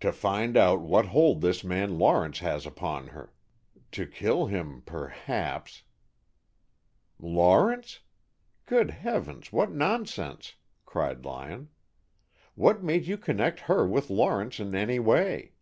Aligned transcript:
"To 0.00 0.10
find 0.10 0.56
out 0.56 0.80
what 0.80 1.06
hold 1.06 1.40
this 1.40 1.62
man 1.62 1.96
Lawrence 1.96 2.40
has 2.40 2.66
upon 2.66 3.06
her, 3.14 3.32
to 3.92 4.04
kill 4.04 4.46
him, 4.46 4.82
perhaps," 4.84 5.84
"Lawrence? 7.36 8.00
Good 8.66 8.90
heavens, 8.90 9.52
what 9.52 9.70
nonsense!" 9.70 10.56
cried 10.84 11.24
Lyon. 11.24 11.68
"What 12.56 12.82
made 12.82 13.06
you 13.06 13.16
connect 13.16 13.60
her 13.70 13.86
with 13.86 14.10
Lawrence 14.10 14.58
in 14.58 14.74
any 14.74 14.98
way?" 14.98 15.52